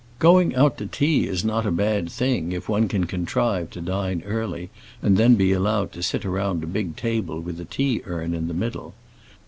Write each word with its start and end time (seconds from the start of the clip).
Going 0.17 0.55
out 0.55 0.79
to 0.79 0.87
tea 0.87 1.27
is 1.27 1.45
not 1.45 1.63
a 1.63 1.69
bad 1.71 2.09
thing, 2.09 2.53
if 2.53 2.67
one 2.67 2.87
can 2.87 3.05
contrive 3.05 3.69
to 3.69 3.81
dine 3.81 4.23
early, 4.25 4.71
and 4.99 5.15
then 5.15 5.35
be 5.35 5.51
allowed 5.53 5.91
to 5.91 6.01
sit 6.01 6.25
round 6.25 6.63
a 6.63 6.65
big 6.65 6.95
table 6.95 7.39
with 7.39 7.59
a 7.59 7.65
tea 7.65 8.01
urn 8.07 8.33
in 8.33 8.47
the 8.47 8.55
middle. 8.55 8.95